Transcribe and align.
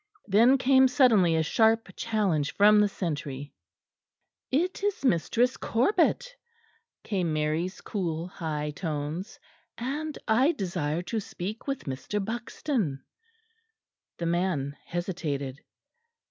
Then 0.25 0.57
came 0.57 0.87
suddenly 0.87 1.35
a 1.35 1.43
sharp 1.43 1.89
challenge 1.95 2.53
from 2.53 2.79
the 2.79 2.87
sentry. 2.87 3.53
"It 4.49 4.81
is 4.83 5.05
Mistress 5.05 5.57
Corbet," 5.57 6.35
came 7.03 7.31
Mary's 7.33 7.81
cool 7.81 8.25
high 8.27 8.71
tones, 8.71 9.37
"and 9.77 10.17
I 10.27 10.53
desire 10.53 11.03
to 11.03 11.19
speak 11.19 11.67
with 11.67 11.83
Mr. 11.83 12.17
Buxton." 12.25 13.03
The 14.17 14.25
man 14.25 14.75
hesitated. 14.85 15.61